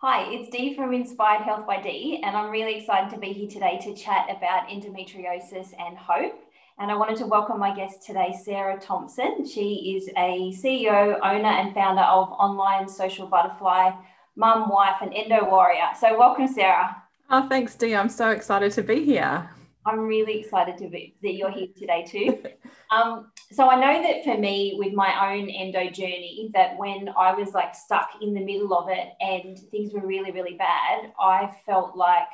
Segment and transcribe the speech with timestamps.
[0.00, 3.48] Hi, it's Dee from Inspired Health by Dee, and I'm really excited to be here
[3.48, 6.38] today to chat about endometriosis and hope.
[6.78, 9.46] And I wanted to welcome my guest today, Sarah Thompson.
[9.48, 13.92] She is a CEO, owner, and founder of Online Social Butterfly,
[14.36, 15.88] mum, wife, and endo warrior.
[15.98, 17.02] So, welcome, Sarah.
[17.30, 17.96] Oh, thanks, Dee.
[17.96, 19.48] I'm so excited to be here.
[19.86, 22.42] I'm really excited to be that you're here today too.
[22.90, 27.34] um, so I know that for me, with my own endo journey, that when I
[27.34, 31.54] was like stuck in the middle of it and things were really, really bad, I
[31.64, 32.28] felt like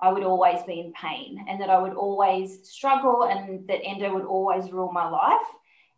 [0.00, 4.14] I would always be in pain and that I would always struggle and that endo
[4.14, 5.46] would always rule my life.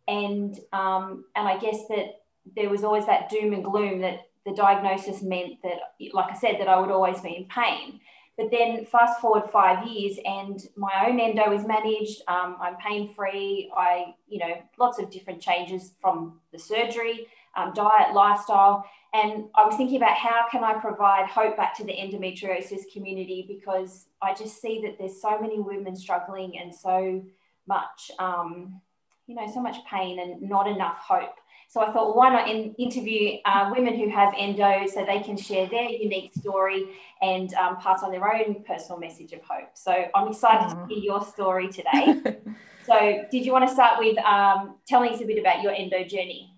[0.07, 2.21] And um, and I guess that
[2.55, 5.79] there was always that doom and gloom that the diagnosis meant that,
[6.13, 7.99] like I said, that I would always be in pain.
[8.37, 12.21] But then fast forward five years and my own endo is managed.
[12.27, 13.71] Um, I'm pain free.
[13.75, 18.85] I, you know, lots of different changes from the surgery, um, diet, lifestyle.
[19.13, 23.45] And I was thinking about how can I provide hope back to the endometriosis community
[23.47, 27.23] because I just see that there's so many women struggling and so
[27.67, 28.81] much, um,
[29.27, 31.35] you know, so much pain and not enough hope.
[31.67, 35.37] So I thought, why not in, interview uh, women who have endo so they can
[35.37, 36.85] share their unique story
[37.21, 39.69] and um, pass on their own personal message of hope.
[39.73, 40.87] So I'm excited Aww.
[40.87, 42.21] to hear your story today.
[42.85, 46.03] so, did you want to start with um, telling us a bit about your endo
[46.03, 46.54] journey?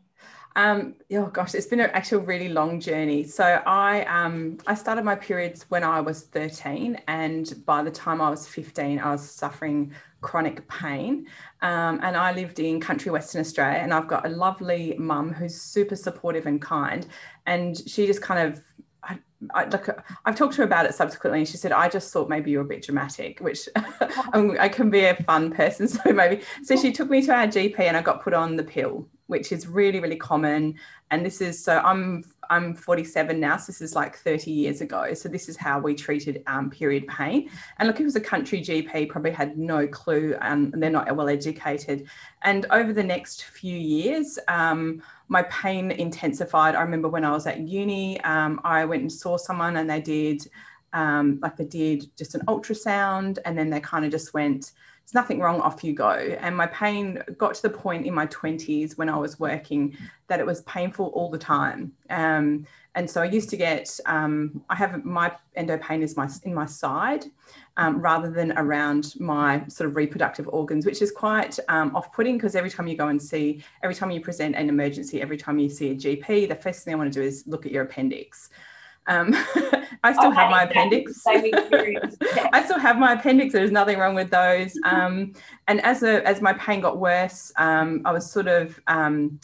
[0.57, 3.23] Um, oh gosh, it's been an actual really long journey.
[3.23, 8.21] So I um, I started my periods when I was 13, and by the time
[8.21, 11.27] I was 15, I was suffering chronic pain.
[11.61, 15.61] Um, and I lived in country Western Australia, and I've got a lovely mum who's
[15.61, 17.05] super supportive and kind,
[17.45, 18.61] and she just kind of
[19.53, 19.87] I, like
[20.25, 22.63] I've talked to her about it subsequently, and she said, "I just thought maybe you're
[22.63, 26.41] a bit dramatic," which I can be a fun person, so maybe.
[26.63, 29.51] So she took me to our GP, and I got put on the pill, which
[29.51, 30.75] is really really common.
[31.11, 35.13] And this is so i'm i'm 47 now so this is like 30 years ago.
[35.13, 37.49] So this is how we treated um, period pain.
[37.77, 41.13] And look it was a country gp probably had no clue um, and they're not
[41.15, 42.07] well educated.
[42.43, 46.75] And over the next few years um, my pain intensified.
[46.75, 50.01] I remember when i was at uni um, i went and saw someone and they
[50.01, 50.47] did
[50.93, 54.71] um, like they did just an ultrasound and then they kind of just went
[55.07, 56.09] there's nothing wrong, off you go.
[56.09, 59.95] And my pain got to the point in my 20s when I was working
[60.27, 61.93] that it was painful all the time.
[62.09, 66.27] Um, and so I used to get, um, I have my endo pain is my
[66.43, 67.23] in my side
[67.77, 72.35] um, rather than around my sort of reproductive organs, which is quite um, off putting
[72.35, 75.57] because every time you go and see, every time you present an emergency, every time
[75.57, 77.83] you see a GP, the first thing I want to do is look at your
[77.83, 78.49] appendix.
[79.07, 79.33] Um,
[80.03, 81.23] I still have my appendix.
[81.27, 83.53] I still have my appendix.
[83.53, 84.77] There's nothing wrong with those.
[84.83, 85.33] Um,
[85.67, 89.39] and as a, as my pain got worse, um, I was sort of um,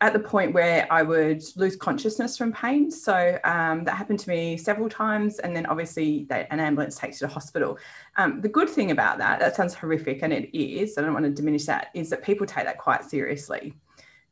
[0.00, 2.90] at the point where I would lose consciousness from pain.
[2.90, 5.40] So um, that happened to me several times.
[5.40, 7.78] And then obviously they, an ambulance takes you to hospital.
[8.16, 10.98] Um, the good thing about that, that sounds horrific, and it is.
[10.98, 11.88] I don't want to diminish that.
[11.94, 13.74] Is that people take that quite seriously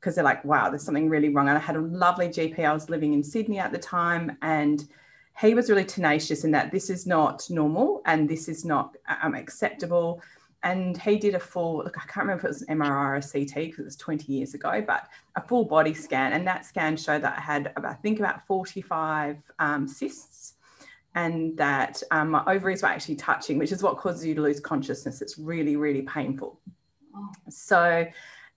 [0.01, 1.49] because they're like, wow, there's something really wrong.
[1.49, 2.59] And I had a lovely GP.
[2.59, 4.87] I was living in Sydney at the time, and
[5.41, 9.35] he was really tenacious in that this is not normal and this is not um,
[9.35, 10.23] acceptable.
[10.62, 13.17] And he did a full, look, I can't remember if it was an MRI or
[13.17, 15.06] a CT because it was 20 years ago, but
[15.37, 16.33] a full body scan.
[16.33, 20.55] And that scan showed that I had, about, I think, about 45 um, cysts
[21.15, 24.59] and that um, my ovaries were actually touching, which is what causes you to lose
[24.59, 25.23] consciousness.
[25.23, 26.59] It's really, really painful.
[27.15, 27.31] Oh.
[27.49, 28.06] So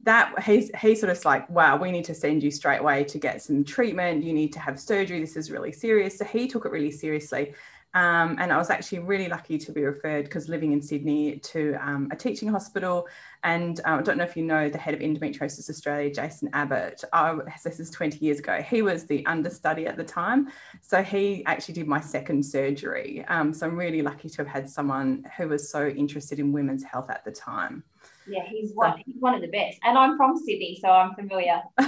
[0.03, 3.17] that he's he's sort of like wow we need to send you straight away to
[3.17, 6.65] get some treatment you need to have surgery this is really serious so he took
[6.65, 7.53] it really seriously
[7.95, 11.75] um, and I was actually really lucky to be referred because living in Sydney to
[11.81, 13.07] um, a teaching hospital.
[13.43, 17.03] And uh, I don't know if you know the head of Endometriosis Australia, Jason Abbott.
[17.63, 18.61] This is 20 years ago.
[18.61, 20.49] He was the understudy at the time.
[20.81, 23.25] So he actually did my second surgery.
[23.27, 26.83] Um, so I'm really lucky to have had someone who was so interested in women's
[26.83, 27.83] health at the time.
[28.29, 28.93] Yeah, he's one.
[28.93, 31.61] So, he's one of the best, and I'm from Sydney, so I'm familiar.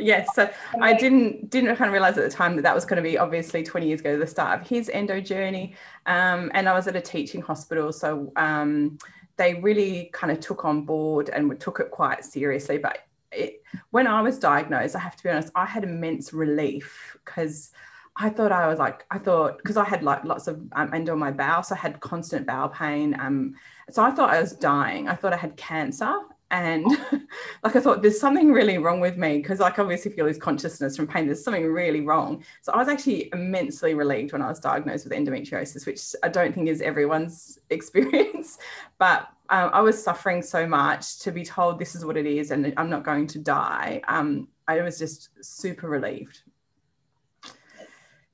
[0.00, 2.96] yes, so I didn't didn't kind of realize at the time that that was going
[2.96, 5.74] to be obviously 20 years ago the start of his endo journey,
[6.06, 8.98] um, and I was at a teaching hospital, so um,
[9.36, 12.78] they really kind of took on board and took it quite seriously.
[12.78, 13.00] But
[13.30, 17.70] it, when I was diagnosed, I have to be honest, I had immense relief because.
[18.16, 21.18] I thought I was like, I thought, because I had like lots of um, on
[21.18, 23.16] my bowel, so I had constant bowel pain.
[23.18, 23.54] Um,
[23.90, 25.08] so I thought I was dying.
[25.08, 26.12] I thought I had cancer.
[26.50, 26.84] And
[27.64, 30.36] like I thought, there's something really wrong with me because, like, obviously, if you lose
[30.36, 32.44] consciousness from pain, there's something really wrong.
[32.60, 36.54] So I was actually immensely relieved when I was diagnosed with endometriosis, which I don't
[36.54, 38.58] think is everyone's experience.
[38.98, 42.50] But um, I was suffering so much to be told this is what it is
[42.50, 44.02] and I'm not going to die.
[44.08, 46.42] Um, I was just super relieved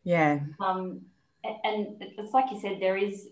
[0.08, 0.40] Yeah.
[0.58, 1.02] Um,
[1.44, 3.28] and it's like you said, there is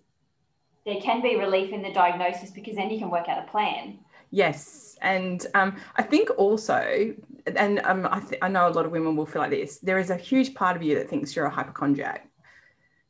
[0.85, 3.99] there can be relief in the diagnosis because then you can work out a plan.
[4.31, 7.15] Yes, and um, I think also,
[7.47, 9.79] and um, I, th- I know a lot of women will feel like this.
[9.79, 12.29] There is a huge part of you that thinks you're a hypochondriac.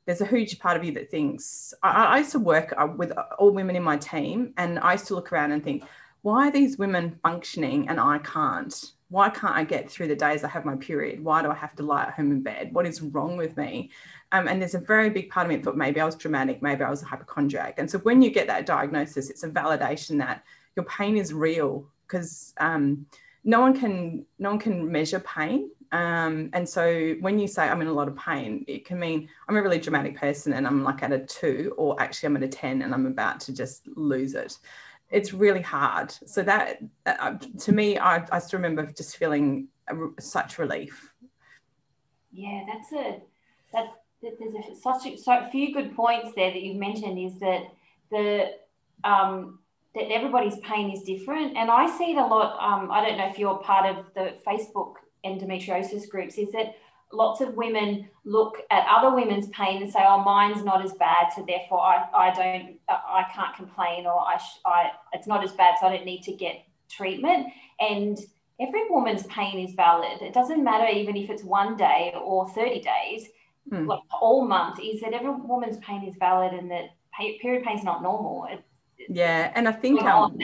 [0.04, 1.74] There's a huge part of you that thinks.
[1.82, 5.08] I, I used to work uh, with all women in my team, and I used
[5.08, 5.82] to look around and think,
[6.22, 8.92] why are these women functioning and I can't?
[9.08, 11.22] Why can't I get through the days I have my period?
[11.22, 12.72] Why do I have to lie at home in bed?
[12.72, 13.90] What is wrong with me?
[14.32, 16.60] Um, and there's a very big part of me that thought maybe I was dramatic,
[16.60, 17.74] maybe I was a hypochondriac.
[17.78, 20.42] And so when you get that diagnosis, it's a validation that
[20.74, 23.06] your pain is real because um,
[23.44, 25.70] no one can no one can measure pain.
[25.92, 29.28] Um, and so when you say I'm in a lot of pain, it can mean
[29.48, 32.42] I'm a really dramatic person and I'm like at a two, or actually I'm at
[32.42, 34.58] a 10 and I'm about to just lose it.
[35.10, 36.10] It's really hard.
[36.10, 39.68] So that uh, to me, I, I still remember just feeling
[40.18, 41.12] such relief.
[42.32, 43.20] Yeah, that's a
[43.72, 47.62] that there's a, such a, so few good points there that you've mentioned is that
[48.10, 48.52] the
[49.04, 49.58] um,
[49.94, 52.58] that everybody's pain is different, and I see it a lot.
[52.60, 54.94] Um, I don't know if you're part of the Facebook
[55.24, 56.36] endometriosis groups.
[56.36, 56.76] Is that
[57.12, 61.32] lots of women look at other women's pain and say, "Oh, mine's not as bad,
[61.34, 65.76] so therefore I, I don't I can't complain, or I, I it's not as bad,
[65.80, 67.48] so I don't need to get treatment."
[67.80, 68.18] And
[68.60, 70.22] every woman's pain is valid.
[70.22, 73.28] It doesn't matter even if it's one day or 30 days
[73.70, 73.86] mm.
[73.86, 76.90] like all month is that every woman's pain is valid and that
[77.40, 78.46] period pain is not normal.
[78.50, 78.64] It,
[79.08, 80.38] yeah, and I think um,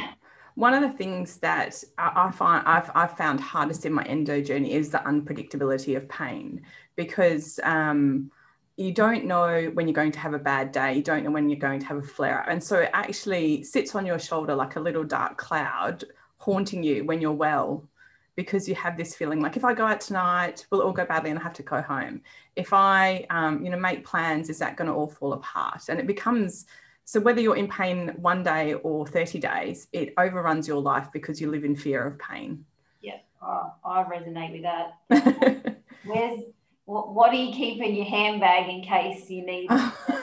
[0.54, 4.72] one of the things that I, find I've, I've found hardest in my endo journey
[4.72, 6.62] is the unpredictability of pain
[6.96, 8.30] because um,
[8.76, 11.48] you don't know when you're going to have a bad day, you don't know when
[11.48, 14.54] you're going to have a flare up, and so it actually sits on your shoulder
[14.54, 16.04] like a little dark cloud
[16.36, 17.88] haunting you when you're well
[18.34, 21.04] because you have this feeling like if I go out tonight, will it all go
[21.04, 22.22] badly and I have to go home?
[22.56, 25.84] If I, um, you know, make plans, is that going to all fall apart?
[25.88, 26.66] And it becomes
[27.12, 31.42] so whether you're in pain one day or 30 days, it overruns your life because
[31.42, 32.64] you live in fear of pain.
[33.02, 35.76] Yeah, oh, I resonate with that.
[36.06, 36.40] Where's
[36.86, 39.68] what, what do you keep in your handbag in case you need,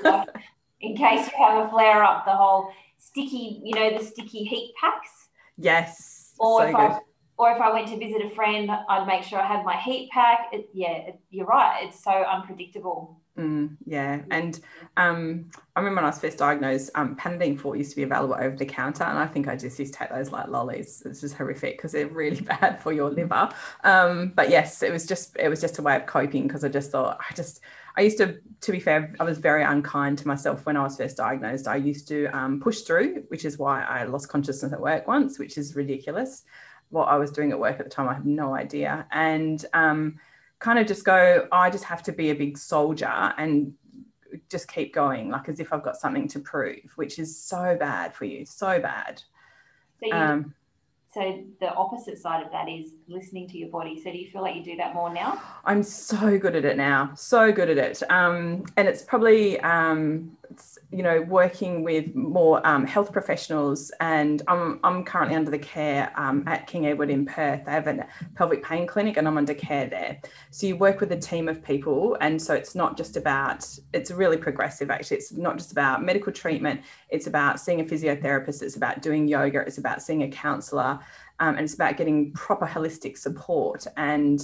[0.04, 0.30] like,
[0.82, 2.26] in case you have a flare up?
[2.26, 5.30] The whole sticky, you know, the sticky heat packs.
[5.60, 6.34] Yes.
[6.40, 6.82] Or so if good.
[6.82, 7.00] I
[7.38, 10.10] or if I went to visit a friend, I'd make sure I had my heat
[10.12, 10.50] pack.
[10.52, 11.86] It, yeah, it, you're right.
[11.88, 13.22] It's so unpredictable.
[13.40, 14.60] Mm, yeah, and
[14.98, 18.36] um, I remember when I was first diagnosed, um, Panadeine Forte used to be available
[18.36, 21.02] over the counter, and I think I just used to take those like lollies.
[21.06, 23.50] It's just horrific because they're really bad for your liver.
[23.86, 26.68] Um, but yes, it was just it was just a way of coping because I
[26.68, 27.62] just thought I just
[27.96, 30.98] I used to, to be fair, I was very unkind to myself when I was
[30.98, 31.68] first diagnosed.
[31.68, 35.40] I used to um, push through, which is why I lost consciousness at work once,
[35.40, 36.44] which is ridiculous
[36.90, 38.10] what I was doing at work at the time.
[38.10, 39.06] I have no idea.
[39.12, 40.20] And um,
[40.60, 43.74] kind of just go, I just have to be a big soldier and
[44.50, 48.14] just keep going, like as if I've got something to prove, which is so bad
[48.14, 49.22] for you, so bad.
[50.00, 50.54] So, you, um,
[51.14, 54.02] so the opposite side of that is listening to your body.
[54.02, 55.42] So do you feel like you do that more now?
[55.66, 58.04] I'm so good at it now, so good at it.
[58.12, 64.42] Um, and it's probably um, it's you know, working with more um, health professionals, and
[64.48, 67.66] I'm, I'm currently under the care um, at King Edward in Perth.
[67.66, 70.20] They have a pelvic pain clinic, and I'm under care there.
[70.50, 73.68] So you work with a team of people, and so it's not just about.
[73.94, 75.18] It's really progressive, actually.
[75.18, 76.82] It's not just about medical treatment.
[77.10, 78.64] It's about seeing a physiotherapist.
[78.64, 79.60] It's about doing yoga.
[79.60, 81.00] It's about seeing a counsellor,
[81.40, 83.86] um, and it's about getting proper holistic support.
[83.96, 84.42] And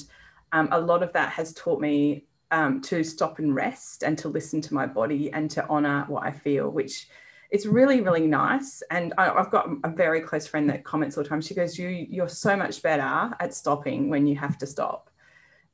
[0.51, 4.29] um, a lot of that has taught me um, to stop and rest and to
[4.29, 7.09] listen to my body and to honor what I feel, which
[7.51, 8.81] it's really, really nice.
[8.89, 11.41] And I, have got a very close friend that comments all the time.
[11.41, 15.09] She goes, "You, you're so much better at stopping when you have to stop."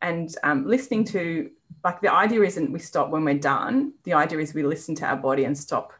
[0.01, 1.51] And um, listening to,
[1.83, 3.93] like, the idea isn't we stop when we're done.
[4.03, 5.93] The idea is we listen to our body and stop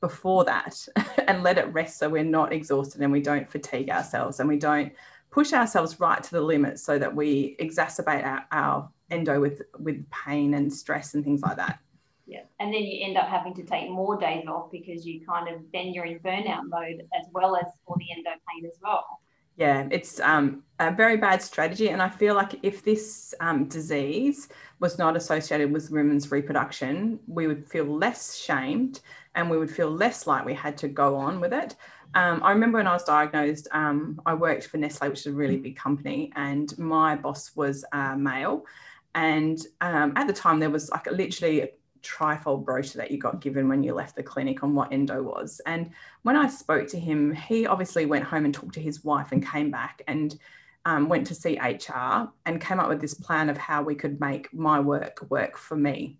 [0.00, 0.86] before that
[1.26, 4.56] and let it rest so we're not exhausted and we don't fatigue ourselves and we
[4.56, 4.92] don't
[5.32, 10.04] push ourselves right to the limit so that we exacerbate our, our endo with with
[10.10, 11.80] pain and stress and things like that.
[12.26, 15.48] Yeah, and then you end up having to take more days off because you kind
[15.48, 19.20] of then you're in burnout mode as well as for the endo pain as well.
[19.56, 24.48] Yeah, it's um, a very bad strategy, and I feel like if this um, disease
[24.78, 29.00] was not associated with women's reproduction, we would feel less shamed
[29.34, 31.74] and we would feel less like we had to go on with it.
[32.14, 35.32] Um, I remember when I was diagnosed, um, I worked for Nestle, which is a
[35.32, 38.64] really big company, and my boss was uh, male.
[39.14, 41.68] And um, at the time, there was like a, literally a
[42.02, 45.60] trifold brochure that you got given when you left the clinic on what endo was.
[45.66, 45.90] And
[46.22, 49.46] when I spoke to him, he obviously went home and talked to his wife and
[49.46, 50.38] came back and
[50.84, 54.20] um, went to see HR and came up with this plan of how we could
[54.20, 56.18] make my work work for me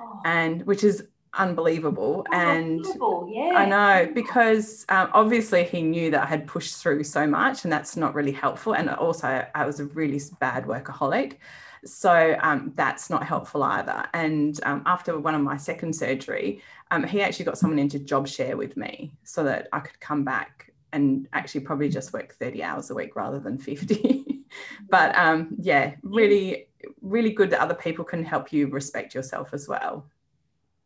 [0.00, 0.20] oh.
[0.24, 2.26] and which is unbelievable.
[2.30, 2.84] Oh, and
[3.28, 3.52] yeah.
[3.54, 7.72] I know because um, obviously he knew that I had pushed through so much, and
[7.72, 8.74] that's not really helpful.
[8.74, 11.36] And also, I was a really bad workaholic.
[11.84, 14.06] So um, that's not helpful either.
[14.14, 18.28] And um, after one of my second surgery, um, he actually got someone into job
[18.28, 22.62] share with me so that I could come back and actually probably just work 30
[22.62, 24.44] hours a week rather than 50.
[24.88, 26.68] but um, yeah, really,
[27.00, 30.06] really good that other people can help you respect yourself as well.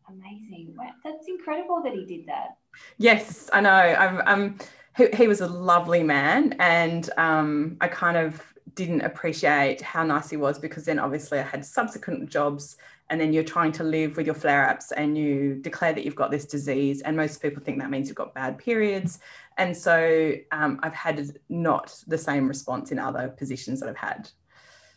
[0.09, 0.77] Amazing.
[1.05, 2.59] That's incredible that he did that.
[2.99, 3.71] Yes, I know.
[3.71, 4.59] I'm, um,
[4.97, 6.55] he, he was a lovely man.
[6.61, 8.41] And um, I kind of
[8.77, 12.77] didn't appreciate how nice he was because then obviously I had subsequent jobs
[13.09, 16.15] and then you're trying to live with your flare ups and you declare that you've
[16.15, 19.19] got this disease and most people think that means you've got bad periods.
[19.59, 24.29] And so um, i've had not the same response in other positions that i've had.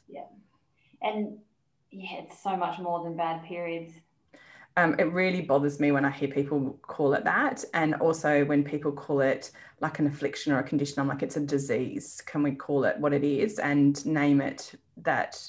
[0.08, 0.28] Yeah.
[1.02, 1.40] And
[1.90, 3.94] yeah it's so much more than bad periods
[4.78, 7.64] um, it really bothers me when I hear people call it that.
[7.74, 11.38] And also when people call it like an affliction or a condition, I'm like, it's
[11.38, 12.22] a disease.
[12.26, 15.42] Can we call it what it is and name it that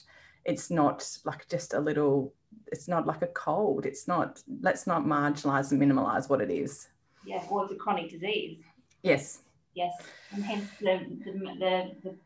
[0.45, 2.33] it's not like just a little,
[2.73, 3.87] it's not like a cold.
[3.87, 6.89] It's not, let's not marginalize and minimalize what it is.
[7.27, 8.59] Yeah, well, it's a chronic disease.
[9.03, 9.43] Yes.
[9.75, 9.93] Yes.
[10.33, 12.17] And hence the, the, the, the,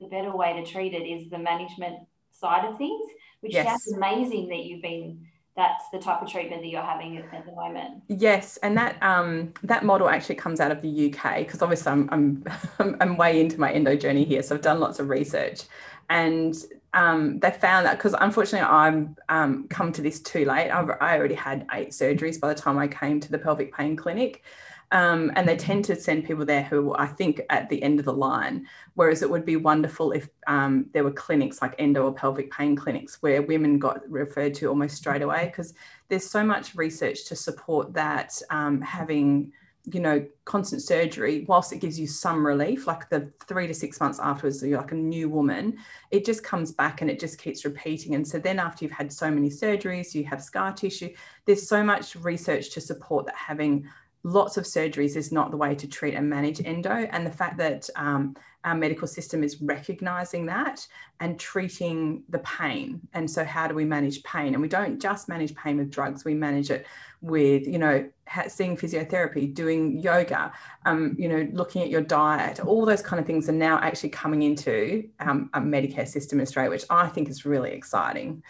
[0.00, 1.98] the better way to treat it is the management
[2.30, 3.10] side of things,
[3.40, 3.66] which yes.
[3.66, 5.26] sounds amazing that you've been
[5.56, 8.02] that's the type of treatment that you're having at the moment.
[8.08, 12.08] Yes, and that um, that model actually comes out of the UK because obviously I'm,
[12.12, 12.44] I'm
[13.00, 15.62] I'm way into my endo journey here, so I've done lots of research,
[16.10, 16.54] and
[16.92, 20.70] um, they found that because unfortunately I'm um, come to this too late.
[20.70, 23.96] I've, I already had eight surgeries by the time I came to the pelvic pain
[23.96, 24.44] clinic.
[24.92, 28.04] Um, and they tend to send people there who I think at the end of
[28.04, 28.66] the line.
[28.94, 32.76] Whereas it would be wonderful if um, there were clinics like endo or pelvic pain
[32.76, 35.74] clinics where women got referred to almost straight away because
[36.08, 39.52] there's so much research to support that um, having
[39.92, 44.00] you know constant surgery whilst it gives you some relief like the three to six
[44.00, 45.76] months afterwards you're like a new woman
[46.10, 49.12] it just comes back and it just keeps repeating and so then after you've had
[49.12, 51.08] so many surgeries you have scar tissue
[51.44, 53.88] there's so much research to support that having
[54.26, 56.90] lots of surgeries is not the way to treat and manage endo.
[56.90, 60.84] And the fact that um, our medical system is recognizing that
[61.20, 63.00] and treating the pain.
[63.14, 64.54] And so, how do we manage pain?
[64.54, 66.86] And we don't just manage pain with drugs, we manage it
[67.20, 68.08] with, you know,
[68.48, 70.52] seeing physiotherapy, doing yoga,
[70.86, 74.08] um, you know, looking at your diet, all those kind of things are now actually
[74.08, 78.42] coming into um, a Medicare system in Australia, which I think is really exciting.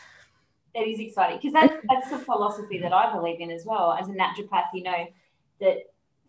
[0.75, 3.92] that is exciting because that's, that's the philosophy that I believe in as well.
[3.92, 5.06] As a naturopath, you know,
[5.60, 5.78] that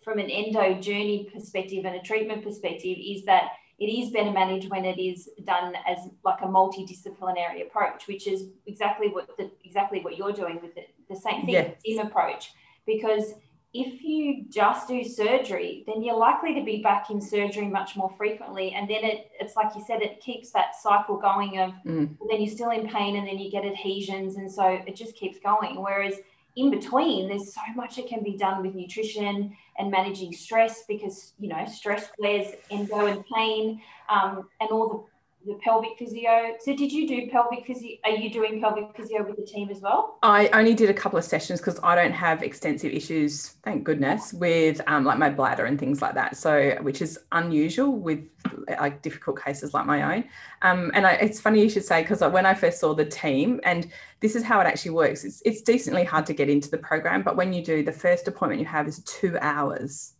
[0.03, 4.69] from an endo journey perspective and a treatment perspective is that it is better managed
[4.69, 9.99] when it is done as like a multidisciplinary approach, which is exactly what the, exactly
[10.01, 11.81] what you're doing with it, the same thing, yes.
[11.83, 12.53] team approach.
[12.87, 13.33] Because
[13.73, 18.09] if you just do surgery, then you're likely to be back in surgery much more
[18.17, 18.71] frequently.
[18.71, 22.15] And then it, it's like you said, it keeps that cycle going of mm.
[22.17, 24.37] well, then you're still in pain and then you get adhesions.
[24.37, 25.79] And so it just keeps going.
[25.81, 26.15] Whereas
[26.57, 31.33] in between, there's so much that can be done with nutrition and managing stress because,
[31.39, 35.16] you know, stress flares endo and pain um, and all the
[35.47, 36.55] the pelvic physio.
[36.59, 37.97] So did you do pelvic physio?
[38.03, 40.17] Are you doing pelvic physio with the team as well?
[40.21, 44.33] I only did a couple of sessions because I don't have extensive issues, thank goodness,
[44.33, 46.35] with um, like my bladder and things like that.
[46.35, 48.27] So which is unusual with
[48.67, 50.25] like difficult cases like my own.
[50.61, 53.61] Um, and I, it's funny you should say because when I first saw the team,
[53.63, 53.89] and
[54.19, 55.23] this is how it actually works.
[55.23, 58.27] It's, it's decently hard to get into the program, but when you do, the first
[58.27, 60.13] appointment you have is two hours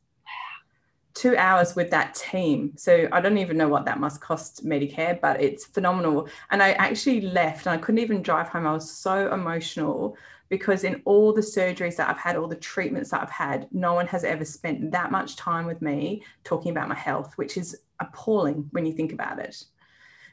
[1.17, 2.73] two hours with that team.
[2.77, 6.29] So I don't even know what that must cost Medicare, but it's phenomenal.
[6.51, 8.67] And I actually left and I couldn't even drive home.
[8.67, 10.15] I was so emotional
[10.49, 13.95] because in all the surgeries that I've had, all the treatments that I've had, no
[13.95, 17.75] one has ever spent that much time with me talking about my health, which is
[17.99, 19.65] appalling when you think about it.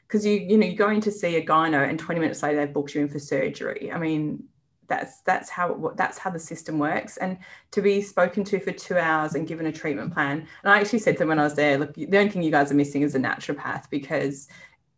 [0.07, 2.57] Because you, you know, you go in to see a gyno and 20 minutes later
[2.57, 3.91] they've booked you in for surgery.
[3.91, 4.43] I mean,
[4.87, 7.37] that's that's how that's how the system works and
[7.71, 10.99] to be spoken to for two hours and given a treatment plan and i actually
[10.99, 13.01] said to them when i was there look the only thing you guys are missing
[13.01, 14.47] is a naturopath because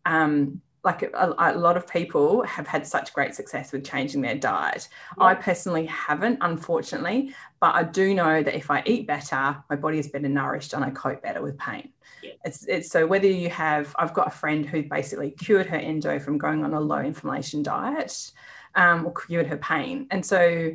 [0.06, 4.36] um, like a, a, lot of people have had such great success with changing their
[4.36, 4.88] diet.
[5.18, 5.26] Yeah.
[5.26, 10.00] I personally haven't, unfortunately, but I do know that if I eat better, my body
[10.00, 11.90] is better nourished and I cope better with pain.
[12.24, 12.32] Yeah.
[12.46, 16.20] It's, it's so whether you have, I've got a friend who basically cured her endo
[16.20, 18.32] from going on a low inflammation diet
[18.78, 20.08] um, or cured her pain.
[20.12, 20.72] And so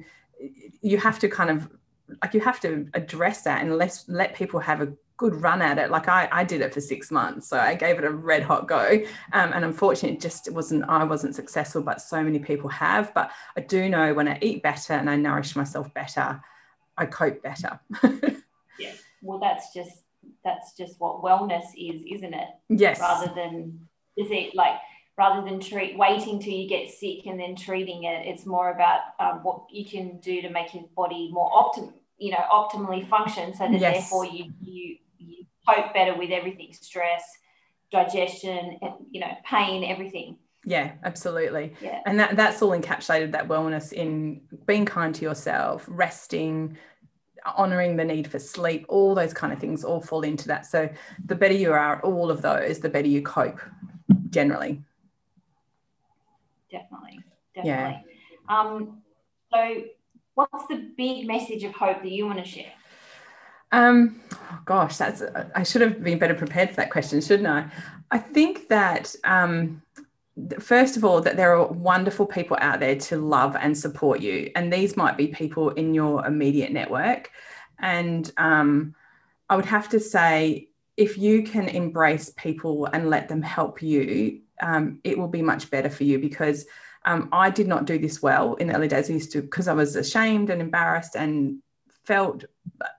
[0.83, 1.71] you have to kind of
[2.21, 5.79] like you have to address that and let let people have a good run at
[5.79, 5.91] it.
[5.91, 8.67] Like I, I did it for six months, so I gave it a red hot
[8.67, 9.01] go.
[9.33, 10.85] Um, and unfortunately, it just wasn't.
[10.89, 13.15] I wasn't successful, but so many people have.
[13.15, 16.43] But I do know when I eat better and I nourish myself better,
[16.99, 17.81] I cope better.
[18.79, 18.93] yeah.
[19.23, 20.03] Well, that's just
[20.45, 22.49] that's just what wellness is, isn't it?
[22.69, 23.01] Yes.
[23.01, 24.75] Rather than is it like
[25.19, 29.01] rather than treat waiting till you get sick and then treating it, it's more about
[29.21, 31.93] um, what you can do to make your body more optimal
[32.23, 33.95] you know optimally function so that yes.
[33.95, 37.25] therefore you you you cope better with everything stress
[37.91, 38.79] digestion
[39.11, 40.37] you know pain everything.
[40.65, 41.75] Yeah absolutely.
[41.81, 42.01] Yeah.
[42.07, 46.79] and that that's all encapsulated that wellness in being kind to yourself resting
[47.57, 50.65] honoring the need for sleep all those kind of things all fall into that.
[50.65, 50.89] So
[51.27, 53.61] the better you are at all of those the better you cope
[54.31, 54.81] generally
[56.73, 57.21] definitely
[57.55, 58.03] definitely yeah.
[58.49, 59.03] um
[59.53, 59.83] so
[60.35, 62.73] what's the big message of hope that you want to share?
[63.71, 65.23] Um, oh gosh, that's
[65.55, 67.71] I should have been better prepared for that question, shouldn't I?
[68.11, 69.83] I think that um,
[70.59, 74.51] first of all, that there are wonderful people out there to love and support you,
[74.55, 77.31] and these might be people in your immediate network.
[77.79, 78.95] And um,
[79.49, 84.41] I would have to say, if you can embrace people and let them help you,
[84.63, 86.65] um, it will be much better for you because
[87.05, 89.11] um, I did not do this well in the early days.
[89.11, 91.59] I used to, because I was ashamed and embarrassed and
[92.05, 92.45] felt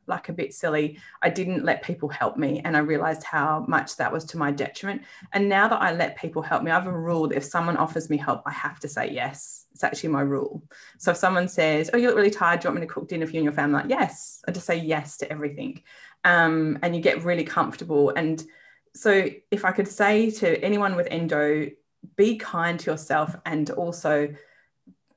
[0.07, 0.99] like a bit silly.
[1.21, 2.61] I didn't let people help me.
[2.63, 5.03] And I realized how much that was to my detriment.
[5.31, 7.77] And now that I let people help me, I have a rule that if someone
[7.77, 9.65] offers me help, I have to say yes.
[9.73, 10.63] It's actually my rule.
[10.99, 12.59] So if someone says, Oh, you look really tired.
[12.59, 13.81] Do you want me to cook dinner for you and your family?
[13.81, 14.41] Like, yes.
[14.47, 15.81] I just say yes to everything.
[16.23, 18.11] Um, and you get really comfortable.
[18.11, 18.43] And
[18.95, 21.69] so if I could say to anyone with endo,
[22.15, 24.33] be kind to yourself and also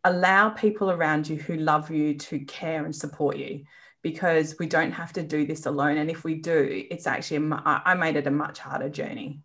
[0.05, 3.65] allow people around you who love you to care and support you
[4.03, 5.99] because we don't have to do this alone.
[5.99, 9.43] And if we do it's actually I made it a much harder journey.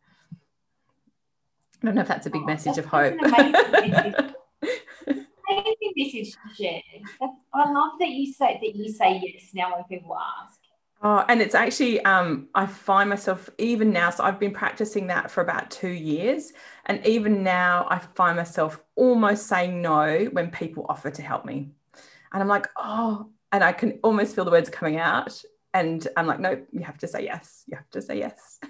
[1.82, 3.18] I don't know if that's a big oh, message of hope.
[5.52, 6.34] amazing message.
[6.34, 6.82] To share.
[7.54, 10.61] I love that you say that you say yes now when people ask
[11.04, 15.32] Oh, and it's actually, um, I find myself even now, so I've been practicing that
[15.32, 16.54] for about two years.
[16.86, 21.72] And even now, I find myself almost saying no when people offer to help me.
[22.32, 25.42] And I'm like, oh, and I can almost feel the words coming out.
[25.74, 27.64] And I'm like, no, you have to say yes.
[27.68, 28.60] You have to say yes.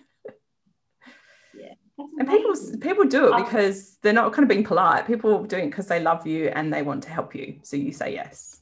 [1.54, 1.74] Yeah.
[2.17, 5.06] And people people do it um, because they're not kind of being polite.
[5.06, 7.60] People do it because they love you and they want to help you.
[7.62, 8.62] So you say yes.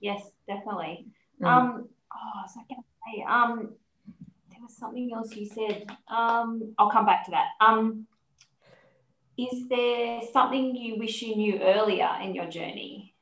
[0.00, 1.08] Yes, definitely.
[1.42, 1.46] Mm.
[1.46, 3.24] Um, oh, was I going to say?
[3.28, 3.74] Um,
[4.50, 5.86] there was something else you said.
[6.08, 7.46] Um, I'll come back to that.
[7.60, 8.06] Um,
[9.36, 13.14] is there something you wish you knew earlier in your journey?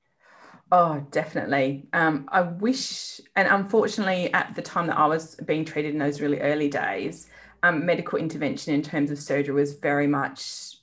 [0.70, 1.86] Oh, definitely.
[1.92, 6.20] Um, I wish, and unfortunately, at the time that I was being treated in those
[6.20, 7.28] really early days,
[7.62, 10.76] um, medical intervention in terms of surgery was very much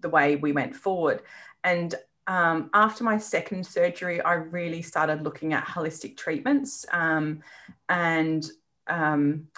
[0.00, 1.22] the way we went forward.
[1.64, 1.94] And
[2.26, 6.86] um, after my second surgery, I really started looking at holistic treatments.
[6.92, 7.40] Um,
[7.88, 8.48] and
[8.86, 9.48] um,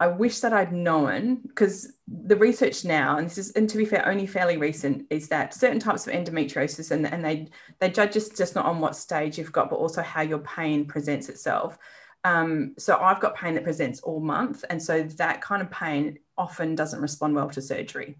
[0.00, 3.84] I wish that I'd known because the research now, and this is, and to be
[3.84, 8.12] fair, only fairly recent, is that certain types of endometriosis, and, and they they judge
[8.12, 11.78] just just not on what stage you've got, but also how your pain presents itself.
[12.24, 16.18] Um, so I've got pain that presents all month, and so that kind of pain
[16.36, 18.18] often doesn't respond well to surgery.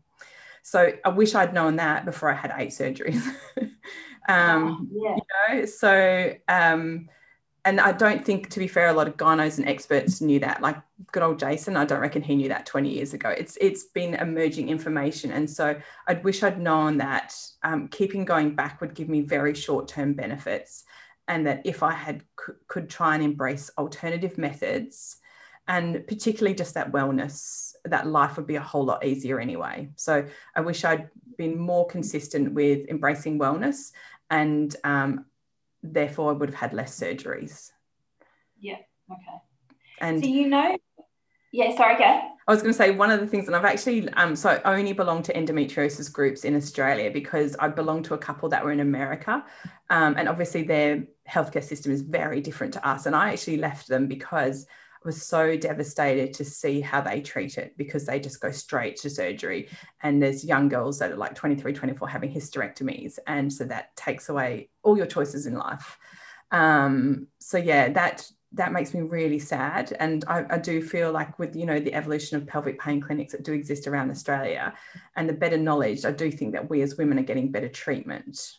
[0.68, 3.26] So I wish I'd known that before I had eight surgeries.
[4.28, 5.16] um, oh, yeah.
[5.16, 7.08] You know, so um,
[7.64, 10.60] and I don't think, to be fair, a lot of gynos and experts knew that.
[10.60, 10.76] Like
[11.10, 13.30] good old Jason, I don't reckon he knew that 20 years ago.
[13.30, 15.74] It's it's been emerging information, and so
[16.06, 20.12] I'd wish I'd known that um, keeping going back would give me very short term
[20.12, 20.84] benefits,
[21.28, 25.16] and that if I had could, could try and embrace alternative methods,
[25.68, 29.90] and particularly just that wellness that life would be a whole lot easier anyway.
[29.96, 30.26] So
[30.56, 33.92] I wish I'd been more consistent with embracing wellness
[34.30, 35.26] and um,
[35.82, 37.70] therefore I would have had less surgeries.
[38.58, 38.78] Yeah.
[39.10, 39.38] Okay.
[40.00, 40.76] And so you know,
[41.52, 42.22] yeah, sorry, okay.
[42.46, 44.78] I was going to say one of the things, and I've actually, um, so I
[44.78, 48.72] only belong to endometriosis groups in Australia because I belong to a couple that were
[48.72, 49.44] in America.
[49.90, 53.04] Um, and obviously their healthcare system is very different to us.
[53.04, 54.66] And I actually left them because
[55.08, 59.08] was so devastated to see how they treat it because they just go straight to
[59.08, 59.70] surgery.
[60.02, 63.18] And there's young girls that are like 23, 24 having hysterectomies.
[63.26, 65.96] And so that takes away all your choices in life.
[66.50, 69.96] Um, so yeah, that that makes me really sad.
[69.98, 73.32] And I, I, do feel like with, you know, the evolution of pelvic pain clinics
[73.32, 74.74] that do exist around Australia
[75.16, 78.58] and the better knowledge, I do think that we as women are getting better treatment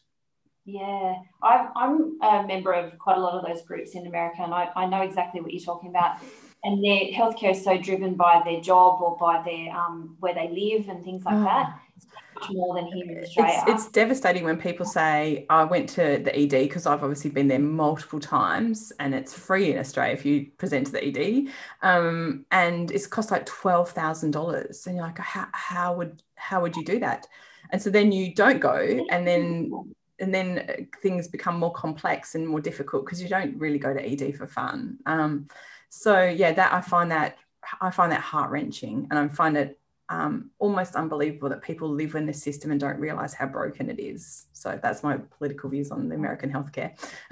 [0.66, 4.54] Yeah, I'm, I'm a member of quite a lot of those groups in America, and
[4.54, 6.18] I, I know exactly what you're talking about.
[6.64, 10.50] And their healthcare is so driven by their job or by their um, where they
[10.50, 11.44] live and things like oh.
[11.44, 11.80] that.
[11.96, 13.64] It's much more than here in Australia.
[13.68, 17.48] It's, it's devastating when people say, "I went to the ED because I've obviously been
[17.48, 21.48] there multiple times, and it's free in Australia if you present to the ED,
[21.82, 26.62] um, and it's cost like twelve thousand dollars." And you're like, "How how would how
[26.62, 27.26] would you do that?"
[27.72, 29.72] And so then you don't go, and then
[30.20, 33.94] and then uh, things become more complex and more difficult because you don't really go
[33.94, 34.98] to ED for fun.
[35.06, 35.48] Um,
[35.90, 37.38] so yeah, that I find that
[37.82, 39.80] I find that heart wrenching, and I find it
[40.10, 44.00] um, almost unbelievable that people live in this system and don't realize how broken it
[44.00, 44.48] is.
[44.54, 46.94] So that's my political views on the American healthcare.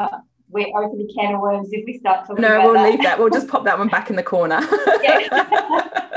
[0.00, 2.42] uh, we're open to can of worms if we start talking.
[2.42, 2.90] No, we'll that.
[2.90, 3.18] leave that.
[3.18, 4.60] We'll just pop that one back in the corner.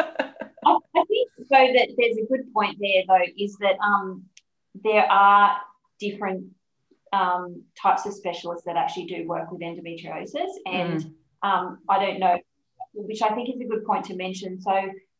[1.52, 4.24] So that there's a good point there though is that um,
[4.84, 5.58] there are
[6.00, 6.46] different
[7.12, 10.52] um, types of specialists that actually do work with endometriosis.
[10.68, 11.14] And mm.
[11.42, 12.38] um, I don't know
[12.94, 14.60] which I think is a good point to mention.
[14.60, 14.72] So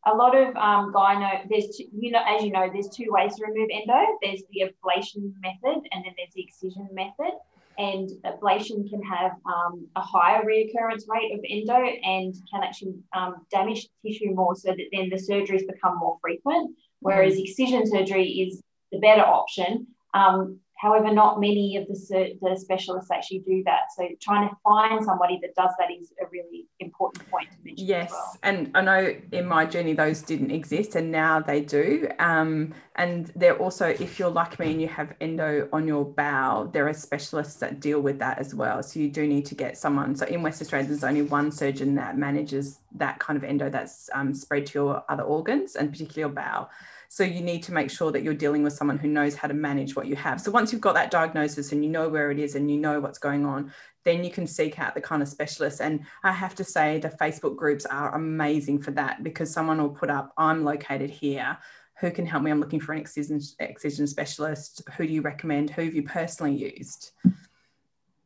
[0.06, 3.34] a lot of um, gyno there's two, you know as you know there's two ways
[3.36, 4.18] to remove endo.
[4.22, 7.32] There's the ablation method and then there's the excision method
[7.80, 13.36] and ablation can have um, a higher reoccurrence rate of endo and can actually um,
[13.50, 17.44] damage tissue more so that then the surgeries become more frequent, whereas mm.
[17.44, 18.62] excision surgery is
[18.92, 19.86] the better option.
[20.12, 23.92] Um, However, not many of the, the specialists actually do that.
[23.96, 27.86] So trying to find somebody that does that is a really important point to mention.
[27.86, 28.36] Yes, well.
[28.42, 32.08] and I know in my journey those didn't exist, and now they do.
[32.18, 36.66] Um, and they're also, if you're like me and you have endo on your bowel,
[36.66, 38.82] there are specialists that deal with that as well.
[38.82, 40.16] So you do need to get someone.
[40.16, 44.08] So in West Australia, there's only one surgeon that manages that kind of endo that's
[44.14, 46.70] um, spread to your other organs and particularly your bowel.
[47.12, 49.54] So you need to make sure that you're dealing with someone who knows how to
[49.54, 50.40] manage what you have.
[50.40, 53.00] So once you've got that diagnosis and you know where it is and you know
[53.00, 53.72] what's going on,
[54.04, 55.80] then you can seek out the kind of specialists.
[55.80, 59.90] And I have to say, the Facebook groups are amazing for that because someone will
[59.90, 61.58] put up, I'm located here.
[61.98, 62.52] Who can help me?
[62.52, 64.82] I'm looking for an excision, excision specialist.
[64.96, 65.70] Who do you recommend?
[65.70, 67.10] Who have you personally used?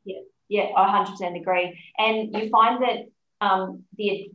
[0.05, 0.21] Yeah,
[0.51, 1.81] yeah, I 100% agree.
[1.97, 4.31] And you find that um, the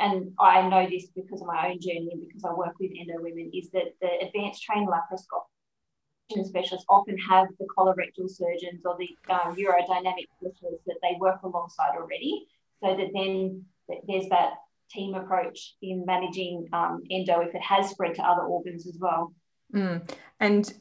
[0.00, 3.22] and I know this because of my own journey and because I work with endo
[3.22, 9.08] women, is that the advanced trained laparoscopic specialists often have the colorectal surgeons or the
[9.32, 12.46] um, urodynamic specialists that they work alongside already,
[12.82, 13.64] so that then
[14.06, 14.54] there's that
[14.90, 19.34] team approach in managing um, endo if it has spread to other organs as well.
[19.74, 20.08] Mm.
[20.40, 20.72] And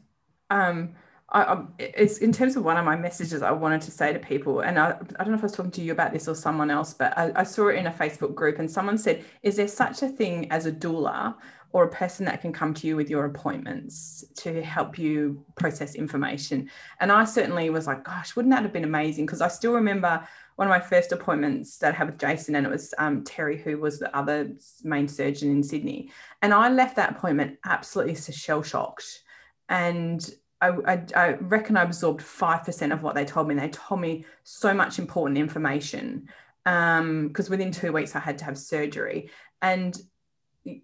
[0.50, 0.96] um,
[1.34, 4.60] I, it's in terms of one of my messages I wanted to say to people,
[4.62, 6.70] and I, I don't know if I was talking to you about this or someone
[6.70, 9.70] else, but I, I saw it in a Facebook group, and someone said, "Is there
[9.70, 11.36] such a thing as a doula
[11.72, 15.96] or a person that can come to you with your appointments to help you process
[15.96, 19.74] information?" And I certainly was like, "Gosh, wouldn't that have been amazing?" Because I still
[19.74, 23.24] remember one of my first appointments that I had with Jason, and it was um,
[23.24, 24.52] Terry, who was the other
[24.84, 29.24] main surgeon in Sydney, and I left that appointment absolutely shell shocked
[29.70, 30.30] and
[30.62, 33.56] I, I, I, reckon I absorbed 5% of what they told me.
[33.56, 36.30] They told me so much important information
[36.64, 39.30] because um, within two weeks I had to have surgery.
[39.62, 40.00] And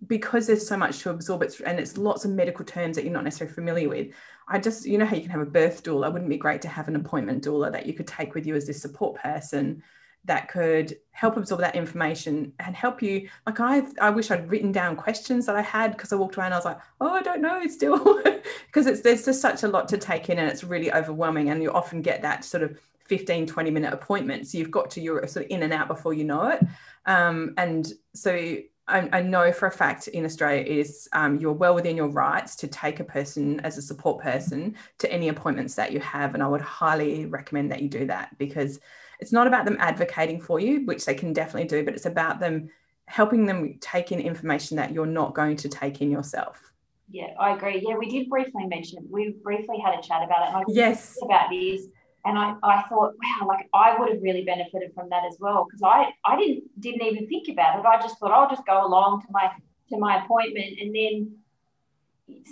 [0.08, 3.14] because there's so much to absorb, it's, and it's lots of medical terms that you're
[3.14, 4.08] not necessarily familiar with.
[4.50, 6.12] I just, you know, how you can have a birth doula.
[6.12, 8.66] Wouldn't be great to have an appointment doula that you could take with you as
[8.66, 9.84] this support person
[10.28, 13.28] that could help absorb that information and help you.
[13.46, 16.54] Like i i wish i'd written down questions that i had because i walked around
[16.54, 18.22] i was like oh i don't know still
[18.68, 21.64] because it's there's just such a lot to take in and it's really overwhelming and
[21.64, 24.48] you often get that sort of 15 20 minute appointment.
[24.48, 26.62] So you've got to you're sort of in and out before you know it.
[27.06, 31.76] Um, and so I, I, know for a fact in Australia is um, you're well
[31.76, 35.92] within your rights to take a person as a support person to any appointments that
[35.92, 38.80] you have, and I would highly recommend that you do that because
[39.20, 42.40] it's not about them advocating for you, which they can definitely do, but it's about
[42.40, 42.70] them
[43.08, 46.62] helping them take in information that you're not going to take in yourself.
[47.10, 47.84] Yeah, I agree.
[47.88, 50.48] Yeah, we did briefly mention, we briefly had a chat about it.
[50.50, 51.18] And I yes.
[51.22, 51.86] About this.
[52.26, 55.66] And I, I thought, wow, like I would have really benefited from that as well.
[55.66, 57.86] Because I, I didn't didn't even think about it.
[57.86, 59.50] I just thought oh, I'll just go along to my
[59.90, 61.38] to my appointment and then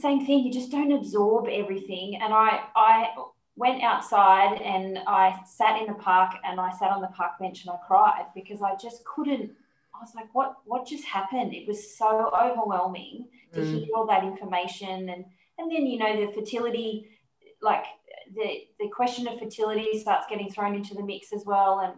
[0.01, 2.19] same thing, you just don't absorb everything.
[2.21, 3.09] And I I
[3.55, 7.63] went outside and I sat in the park and I sat on the park bench
[7.63, 9.51] and I cried because I just couldn't.
[9.93, 11.53] I was like, what what just happened?
[11.53, 13.85] It was so overwhelming to mm.
[13.85, 15.25] hear all that information and
[15.57, 17.07] and then you know the fertility,
[17.61, 17.85] like
[18.35, 21.79] the the question of fertility starts getting thrown into the mix as well.
[21.79, 21.93] And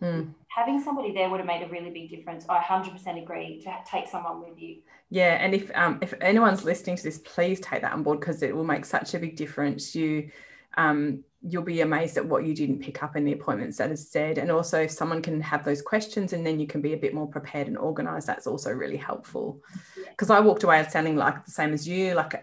[0.00, 0.34] Mm.
[0.48, 2.46] Having somebody there would have made a really big difference.
[2.48, 4.78] I 100% agree to take someone with you.
[5.10, 8.42] Yeah, and if um, if anyone's listening to this, please take that on board because
[8.42, 9.94] it will make such a big difference.
[9.94, 10.30] You
[10.76, 14.08] um, you'll be amazed at what you didn't pick up in the appointments that is
[14.08, 14.38] said.
[14.38, 17.12] And also, if someone can have those questions and then you can be a bit
[17.12, 19.60] more prepared and organized, that's also really helpful.
[20.08, 20.36] Because yeah.
[20.36, 22.34] I walked away sounding like the same as you, like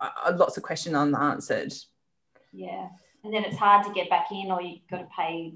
[0.00, 1.72] uh, lots of questions unanswered.
[2.52, 2.88] Yeah.
[3.22, 5.54] And then it's hard to get back in, or you've got to pay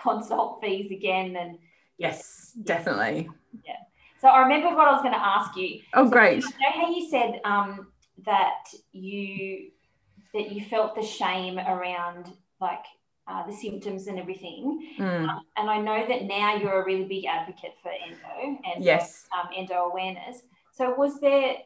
[0.00, 1.36] consult fees again.
[1.36, 1.58] And
[1.98, 3.28] yes, definitely.
[3.64, 3.76] Yeah.
[4.20, 5.80] So I remember what I was going to ask you.
[5.92, 6.42] Oh, great.
[6.42, 7.88] So, you know how you said um,
[8.24, 9.70] that you
[10.32, 12.84] that you felt the shame around like
[13.26, 14.94] uh, the symptoms and everything.
[14.98, 15.28] Mm.
[15.28, 19.26] Um, and I know that now you're a really big advocate for endo and yes.
[19.32, 20.42] um, endo awareness.
[20.72, 21.56] So was there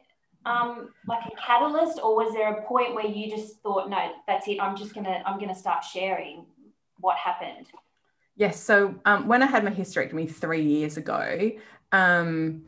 [0.45, 4.47] um, like a catalyst, or was there a point where you just thought, no, that's
[4.47, 4.59] it.
[4.61, 6.45] I'm just gonna I'm gonna start sharing
[6.99, 7.67] what happened.
[8.39, 8.57] Yes.
[8.57, 11.51] So um, when I had my hysterectomy three years ago,
[11.91, 12.63] um,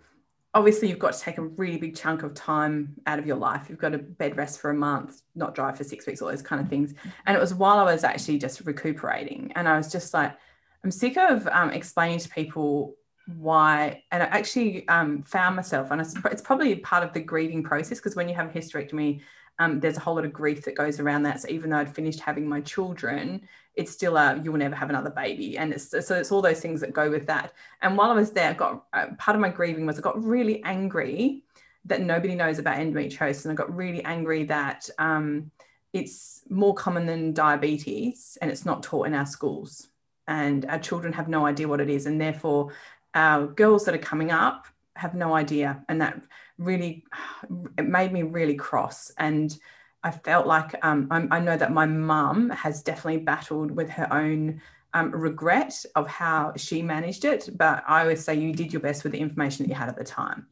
[0.54, 3.68] obviously you've got to take a really big chunk of time out of your life.
[3.70, 6.42] You've got to bed rest for a month, not drive for six weeks, all those
[6.42, 6.94] kind of things.
[7.26, 9.54] And it was while I was actually just recuperating.
[9.56, 10.36] And I was just like,
[10.84, 12.96] I'm sick of um, explaining to people
[13.38, 14.04] why.
[14.12, 18.18] And I actually um, found myself, and it's probably part of the grieving process because
[18.18, 19.22] when you have a hysterectomy,
[19.60, 21.40] um, there's a whole lot of grief that goes around that.
[21.40, 24.90] So even though I'd finished having my children, it's still a you will never have
[24.90, 27.54] another baby, and it's so it's all those things that go with that.
[27.82, 30.22] And while I was there, I got uh, part of my grieving was I got
[30.22, 31.44] really angry
[31.86, 35.52] that nobody knows about endometriosis, and I got really angry that um,
[35.94, 39.88] it's more common than diabetes, and it's not taught in our schools,
[40.28, 42.74] and our children have no idea what it is, and therefore
[43.14, 46.22] our girls that are coming up have no idea, and that
[46.58, 47.06] really
[47.78, 49.12] it made me really cross.
[49.18, 49.58] And
[50.04, 54.62] I felt like um, i know that my mum has definitely battled with her own
[54.94, 59.04] um, regret of how she managed it, but I always say you did your best
[59.04, 60.48] with the information that you had at the time.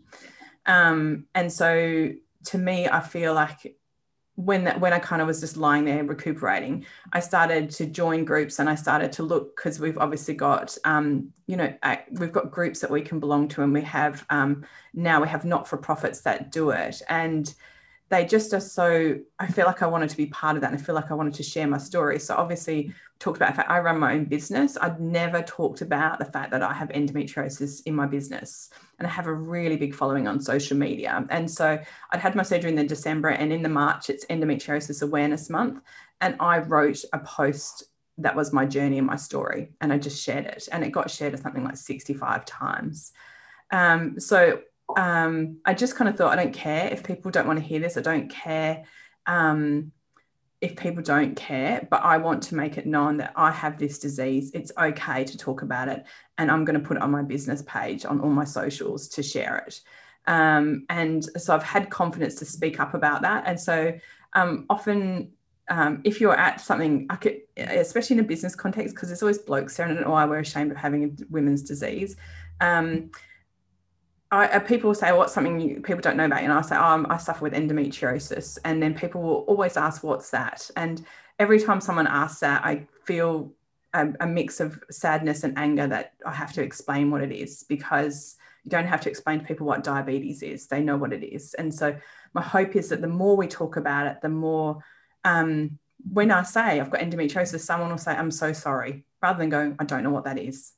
[0.66, 2.12] Um, and so
[2.46, 3.76] to me, I feel like
[4.36, 8.24] when that, when I kind of was just lying there recuperating, I started to join
[8.24, 11.74] groups and I started to look because we've obviously got um, you know
[12.12, 15.44] we've got groups that we can belong to and we have um, now we have
[15.44, 17.54] not for profits that do it and
[18.10, 20.80] they just are so i feel like i wanted to be part of that and
[20.80, 22.20] i feel like i wanted to share my story.
[22.20, 24.78] So obviously talked about the fact i run my own business.
[24.80, 29.12] I'd never talked about the fact that i have endometriosis in my business and i
[29.12, 31.26] have a really big following on social media.
[31.30, 31.80] And so
[32.12, 35.82] i'd had my surgery in the december and in the march it's endometriosis awareness month.
[36.22, 37.84] And i wrote a post
[38.18, 39.72] that was my journey and my story.
[39.82, 40.68] And i just shared it.
[40.72, 43.14] And it got shared something like 65 times.
[43.72, 44.62] Um, so
[44.98, 47.80] um, I just kind of thought, I don't care if people don't want to hear
[47.80, 47.98] this.
[47.98, 48.84] I don't care
[49.28, 49.92] um,
[50.62, 54.00] if people don't care, but I want to make it known that I have this
[54.00, 54.52] disease.
[54.54, 56.04] It's okay to talk about it.
[56.38, 59.24] And I'm going to put it on my business page, on all my socials to
[59.24, 59.80] share it.
[60.28, 63.44] Um, and so I've had confidence to speak up about that.
[63.46, 63.98] And so
[64.34, 65.32] um, often,
[65.70, 69.78] um, if you're at something, could, especially in a business context, because there's always blokes
[69.78, 72.16] there, and I we're ashamed of having a women's disease.
[72.60, 73.12] Um,
[74.32, 77.06] I, uh, people say, "What's something you, people don't know about?" And I say, oh,
[77.10, 81.04] "I suffer with endometriosis," and then people will always ask, "What's that?" And
[81.40, 83.54] every time someone asks that, I feel
[83.94, 87.64] a, a, mix of sadness and anger that I have to explain what it is
[87.64, 91.24] because you don't have to explain to people what diabetes is; they know what it
[91.24, 91.56] is.
[91.56, 91.96] And so,
[92.34, 94.84] my hope is that the more we talk about it, the more
[95.24, 95.80] um,
[96.12, 99.76] when I say I've got endometriosis, someone will say, "I'm so sorry," rather than going,
[99.80, 100.74] "I don't know what that is."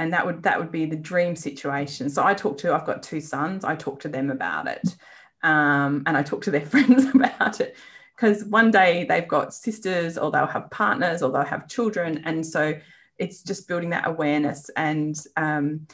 [0.00, 2.08] And that would that would be the dream situation.
[2.08, 4.96] So i talk to i've got two sons i talk to them about it.
[5.42, 7.76] Um, and i talk to their friends about it.
[8.16, 12.22] Because one day they've got sisters or they'll have partners or they'll have children.
[12.24, 12.78] And so
[13.16, 14.68] it's just building that awareness.
[14.76, 15.86] And um,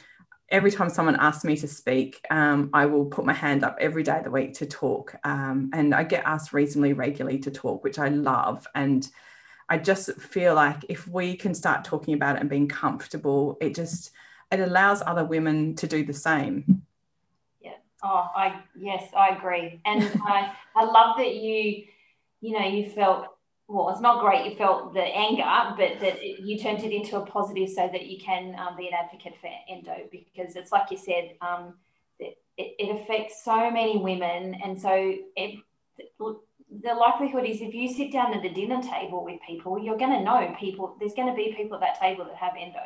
[0.49, 4.03] every time someone asks me to speak um, i will put my hand up every
[4.03, 5.15] day of the week to talk.
[5.25, 8.65] Um, and i get asked reasonably regularly to talk which i love.
[8.73, 9.05] And
[9.69, 13.75] I just feel like if we can start talking about it and being comfortable, it
[13.75, 14.11] just
[14.51, 16.83] it allows other women to do the same.
[17.61, 17.73] Yeah.
[18.03, 21.83] Oh, I yes, I agree, and I I love that you
[22.39, 24.49] you know you felt well, it's not great.
[24.49, 28.05] You felt the anger, but that it, you turned it into a positive so that
[28.05, 31.73] you can um, be an advocate for endo because it's like you said, um,
[32.17, 35.59] it, it, affects so many women, and so it,
[36.69, 40.11] the likelihood is if you sit down at a dinner table with people, you're going
[40.11, 40.95] to know people.
[40.99, 42.79] There's going to be people at that table that have endo,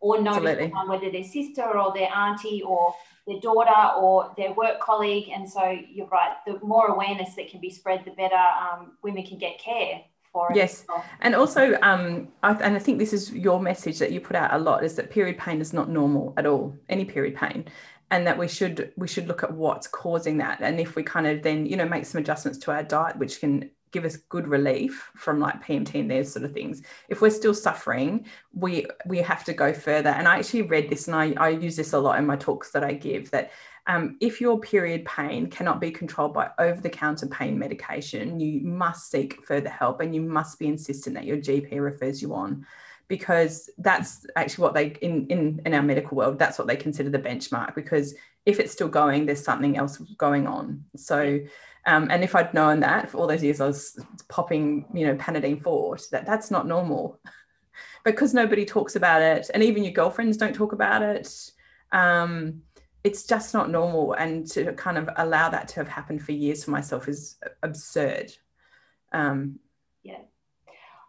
[0.00, 2.94] or know someone, whether their sister or their auntie or
[3.26, 5.30] their daughter or their work colleague.
[5.34, 6.36] And so you're right.
[6.46, 10.50] The more awareness that can be spread, the better um, women can get care for
[10.50, 10.56] it.
[10.56, 10.84] Yes,
[11.20, 14.52] and also, um, I, and I think this is your message that you put out
[14.52, 16.74] a lot is that period pain is not normal at all.
[16.88, 17.66] Any period pain,
[18.12, 21.26] and that we should we should look at what's causing that, and if we kind
[21.26, 24.46] of then you know make some adjustments to our diet, which can give us good
[24.46, 26.82] relief from like PMT and those sort of things.
[27.08, 30.10] If we're still suffering, we we have to go further.
[30.10, 32.70] And I actually read this, and I, I use this a lot in my talks
[32.72, 33.50] that I give that
[33.86, 38.60] um, if your period pain cannot be controlled by over the counter pain medication, you
[38.60, 42.66] must seek further help and you must be insistent that your GP refers you on
[43.08, 47.10] because that's actually what they in, in in our medical world that's what they consider
[47.10, 48.14] the benchmark because
[48.46, 50.84] if it's still going there's something else going on.
[50.96, 51.40] So
[51.84, 55.16] um, and if I'd known that for all those years I was popping you know
[55.16, 57.20] Panadeine Forte that that's not normal.
[58.04, 61.52] Because nobody talks about it and even your girlfriends don't talk about it.
[61.92, 62.62] Um,
[63.04, 66.64] it's just not normal and to kind of allow that to have happened for years
[66.64, 68.32] for myself is absurd.
[69.12, 69.60] Um,
[70.02, 70.18] yeah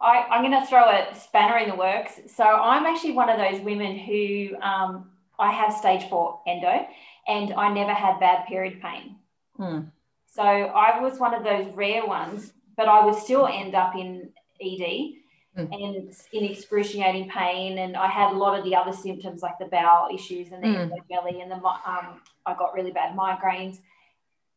[0.00, 3.38] I, i'm going to throw a spanner in the works so i'm actually one of
[3.38, 6.86] those women who um, i have stage four endo
[7.26, 9.16] and i never had bad period pain
[9.56, 9.80] hmm.
[10.26, 14.30] so i was one of those rare ones but i would still end up in
[14.60, 15.14] ed
[15.56, 15.68] mm.
[15.72, 17.78] and in excruciating pain.
[17.78, 20.68] And I had a lot of the other symptoms like the bowel issues and the
[20.68, 21.08] mm.
[21.08, 23.78] belly and the um, I got really bad migraines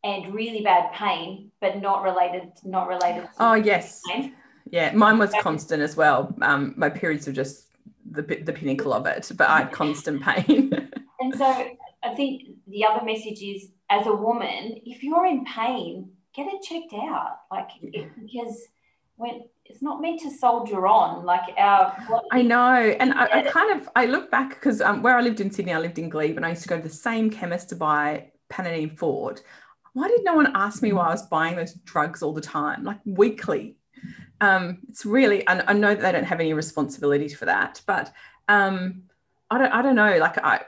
[0.04, 3.28] and really bad pain, but not related, not related.
[3.40, 4.34] oh yes, pain.
[4.72, 6.36] Yeah, mine was constant as well.
[6.42, 7.68] Um, my periods were just
[8.10, 10.72] the the pinnacle of it, but I had constant pain.
[11.20, 11.46] and so
[12.04, 16.62] I think the other message is, as a woman, if you're in pain, get it
[16.62, 18.68] checked out, like it, because
[19.16, 21.94] when it's not meant to soldier on like our
[22.32, 25.42] i know and I, I, kind of i look back because um, where i lived
[25.42, 27.70] in sydney i lived in glebe and i used to go to the same chemist
[27.70, 29.42] to buy Panadeine Forte
[29.98, 32.84] why did no one ask me why i was buying those drugs all the time?
[32.84, 33.77] Like weekly
[34.42, 38.12] um, it's really I, I know that they don't have any responsibility for that but
[38.48, 39.04] um,
[39.50, 40.62] I don't, I don't know like I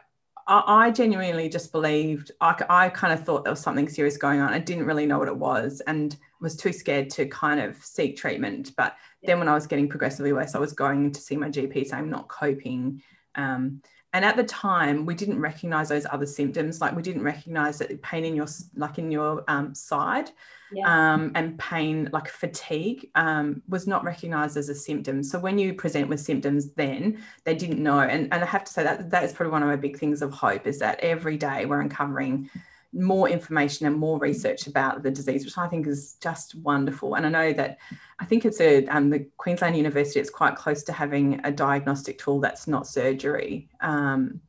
[0.49, 4.51] I, genuinely just believed, I, I kind of thought there was something serious going on.
[4.51, 8.17] I didn't really know what it was and was too scared to kind of seek
[8.17, 8.71] treatment.
[8.75, 11.87] But then when I was getting progressively worse, I was going to see my GP
[11.87, 13.03] saying I'm not coping.
[13.35, 13.81] Um,
[14.13, 18.01] and at the time we didn't recognize those other symptoms like we didn't recognize that
[18.01, 20.31] pain in your like in your um, side
[20.71, 21.13] yeah.
[21.13, 25.73] um, and pain like fatigue um, was not recognized as a symptom so when you
[25.73, 29.23] present with symptoms then they didn't know and, and i have to say that that
[29.23, 32.49] is probably one of my big things of hope is that every day we're uncovering
[32.93, 37.15] more information and more research about the disease, which I think is just wonderful.
[37.15, 37.77] And I know that
[38.19, 40.19] I think it's a um, the Queensland University.
[40.19, 44.41] It's quite close to having a diagnostic tool that's not surgery, um,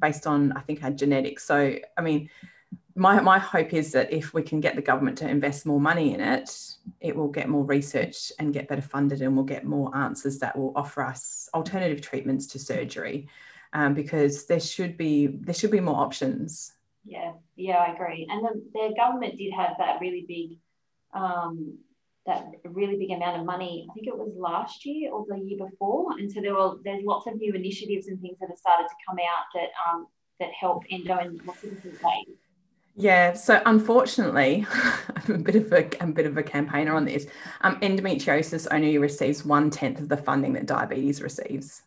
[0.00, 1.44] based on I think our genetics.
[1.44, 2.28] So I mean,
[2.96, 6.14] my my hope is that if we can get the government to invest more money
[6.14, 6.50] in it,
[7.00, 10.58] it will get more research and get better funded, and we'll get more answers that
[10.58, 13.28] will offer us alternative treatments to surgery.
[13.74, 16.72] Um, because there should be there should be more options
[17.08, 18.26] yeah, yeah, I agree.
[18.30, 20.58] And the, government did have that really big,
[21.14, 21.78] um,
[22.26, 23.86] that really big amount of money.
[23.88, 26.12] I think it was last year or the year before.
[26.18, 28.94] And so there were there's lots of new initiatives and things that have started to
[29.08, 30.06] come out that um,
[30.38, 32.36] that help endo in lots of different ways.
[32.94, 34.66] Yeah, so unfortunately,
[35.16, 37.26] I'm a bit of a, a bit of a campaigner on this.
[37.60, 41.82] Um, endometriosis only receives one tenth of the funding that diabetes receives,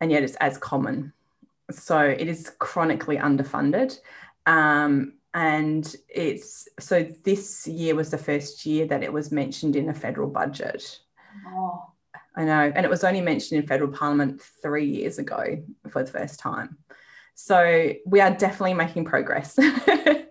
[0.00, 1.14] and yet it's as common
[1.70, 3.98] so it is chronically underfunded.
[4.46, 9.88] Um, and it's so this year was the first year that it was mentioned in
[9.88, 11.00] a federal budget.
[11.48, 11.90] Oh.
[12.36, 12.72] I know.
[12.74, 16.78] And it was only mentioned in federal parliament three years ago for the first time.
[17.34, 19.58] So we are definitely making progress.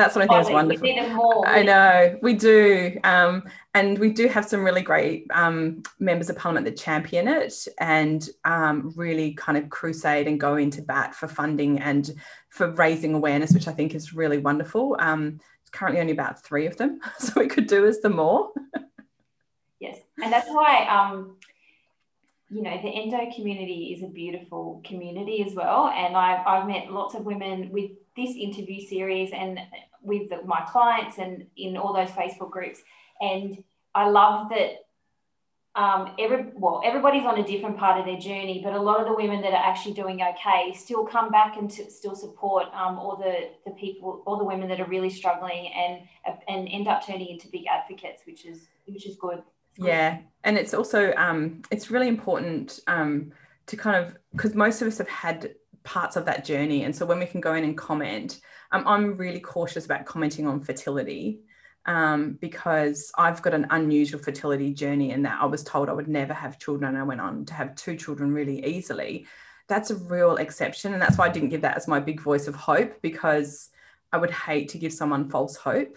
[0.00, 1.44] That's what I think is wonderful.
[1.46, 3.42] I know we do, um,
[3.74, 8.26] and we do have some really great um, members of parliament that champion it and
[8.46, 12.10] um, really kind of crusade and go into bat for funding and
[12.48, 14.96] for raising awareness, which I think is really wonderful.
[14.98, 18.52] Um, it's currently only about three of them, so we could do as the more.
[19.80, 21.36] yes, and that's why um,
[22.48, 25.86] you know, the endo community is a beautiful community as well.
[25.86, 29.58] And I've, I've met lots of women with this interview series and
[30.02, 32.80] with my clients and in all those Facebook groups.
[33.20, 33.62] And
[33.94, 34.84] I love that
[35.76, 39.06] um, every well, everybody's on a different part of their journey, but a lot of
[39.06, 43.16] the women that are actually doing okay still come back and still support um, all
[43.16, 46.00] the the people, all the women that are really struggling, and
[46.48, 49.42] and end up turning into big advocates, which is which is good.
[49.76, 53.30] Yeah, and it's also um, it's really important um,
[53.66, 57.06] to kind of because most of us have had parts of that journey, and so
[57.06, 58.40] when we can go in and comment,
[58.72, 61.40] um, I'm really cautious about commenting on fertility
[61.86, 66.08] um, because I've got an unusual fertility journey in that I was told I would
[66.08, 66.90] never have children.
[66.90, 69.26] And I went on to have two children really easily.
[69.68, 70.92] That's a real exception.
[70.92, 73.70] And that's why I didn't give that as my big voice of hope because
[74.12, 75.96] I would hate to give someone false hope.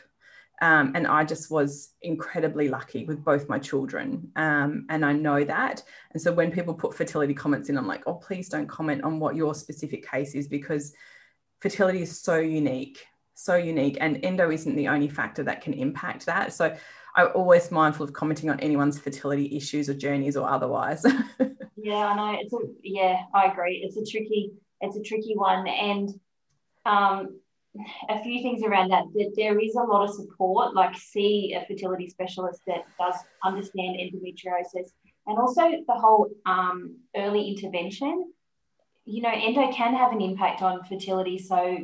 [0.62, 4.32] Um, and I just was incredibly lucky with both my children.
[4.36, 5.84] Um, and I know that.
[6.12, 9.20] And so when people put fertility comments in, I'm like, oh, please don't comment on
[9.20, 10.94] what your specific case is because
[11.60, 13.98] fertility is so unique so unique.
[14.00, 16.54] And endo isn't the only factor that can impact that.
[16.54, 16.76] So
[17.16, 21.06] i'm always mindful of commenting on anyone's fertility issues or journeys or otherwise.
[21.76, 22.40] Yeah i know.
[22.40, 23.84] It's a yeah i agree.
[23.84, 25.68] It's a tricky it's a tricky one.
[25.68, 26.10] And
[26.86, 27.42] um
[28.10, 31.66] a few things around that that there is a lot of support like see a
[31.66, 34.90] fertility specialist that does understand endometriosis
[35.26, 38.32] and also the whole um, early intervention
[39.06, 41.84] you know endo can have an impact on fertility so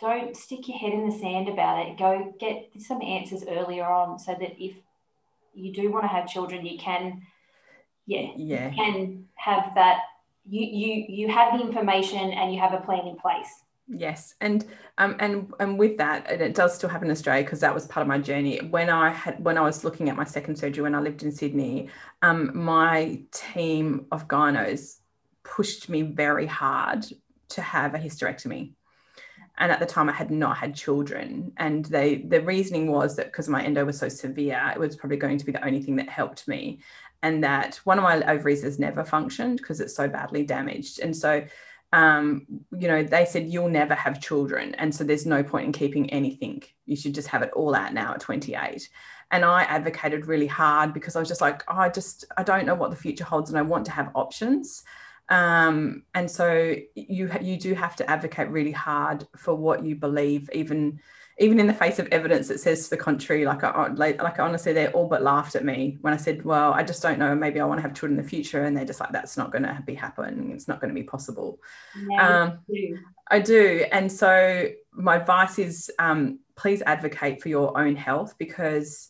[0.00, 1.98] don't stick your head in the sand about it.
[1.98, 4.74] Go get some answers earlier on so that if
[5.54, 7.22] you do want to have children, you can,
[8.06, 8.70] yeah, yeah.
[8.70, 10.02] you can have that.
[10.48, 13.62] You you you have the information and you have a plan in place.
[13.92, 14.64] Yes, and
[14.98, 17.86] um and and with that, and it does still happen in Australia because that was
[17.86, 18.58] part of my journey.
[18.58, 21.32] When I had when I was looking at my second surgery when I lived in
[21.32, 21.90] Sydney,
[22.22, 24.98] um, my team of gynos
[25.42, 27.04] pushed me very hard
[27.48, 28.74] to have a hysterectomy
[29.58, 33.26] and at the time I had not had children and they the reasoning was that
[33.26, 35.96] because my endo was so severe it was probably going to be the only thing
[35.96, 36.80] that helped me
[37.22, 41.16] and that one of my ovaries has never functioned because it's so badly damaged and
[41.16, 41.44] so
[41.92, 44.74] um, you know they said you'll never have children.
[44.76, 46.62] And so there's no point in keeping anything.
[46.86, 48.88] You should just have it all out now at 28
[49.32, 52.66] and i advocated really hard because i was just like oh, i just i don't
[52.66, 54.82] know what the future holds and i want to have options.
[55.30, 60.50] Um, and so you you do have to advocate really hard for what you believe,
[60.52, 61.00] even
[61.38, 63.44] even in the face of evidence that says to the contrary.
[63.44, 66.72] Like I like, like honestly, they all but laughed at me when I said, "Well,
[66.72, 67.34] I just don't know.
[67.34, 69.50] Maybe I want to have children in the future," and they're just like, "That's not
[69.50, 70.50] going to be happening.
[70.52, 71.58] It's not going to be possible."
[72.10, 72.98] Yeah, um, do.
[73.30, 79.08] I do, and so my advice is, um, please advocate for your own health because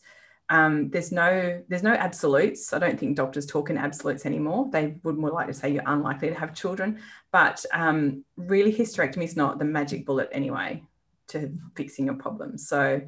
[0.50, 2.72] um, there's no there's no absolutes.
[2.72, 4.68] I don't think doctors talk in absolutes anymore.
[4.70, 7.00] They would more likely say you're unlikely to have children,
[7.32, 10.84] but um, really hysterectomy is not the magic bullet anyway
[11.30, 12.68] to fixing your problems.
[12.68, 13.00] So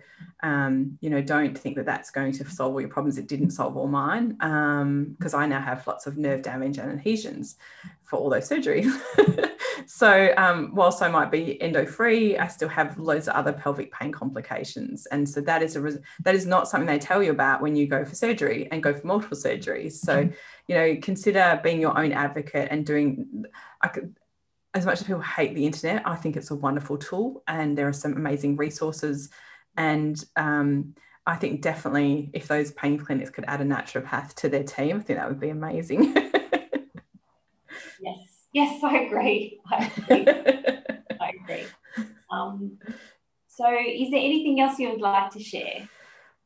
[0.43, 3.19] um, you know, don't think that that's going to solve all your problems.
[3.19, 6.91] It didn't solve all mine because um, I now have lots of nerve damage and
[6.91, 7.57] adhesions
[8.03, 8.91] for all those surgeries.
[9.87, 13.93] so um, whilst I might be endo free, I still have loads of other pelvic
[13.93, 17.31] pain complications, and so that is a res- that is not something they tell you
[17.31, 19.93] about when you go for surgery and go for multiple surgeries.
[19.93, 20.35] So mm-hmm.
[20.67, 23.45] you know, consider being your own advocate and doing.
[23.81, 24.15] I could,
[24.75, 27.89] as much as people hate the internet, I think it's a wonderful tool, and there
[27.89, 29.31] are some amazing resources,
[29.77, 30.95] and um,
[31.27, 35.01] I think definitely if those pain clinics could add a naturopath to their team, I
[35.01, 36.15] think that would be amazing.
[38.03, 39.61] Yes, yes, I agree.
[39.71, 40.27] I agree.
[41.21, 41.65] I agree.
[42.31, 42.79] Um,
[43.47, 45.89] so, is there anything else you would like to share?